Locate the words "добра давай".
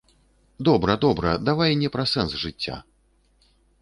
1.03-1.77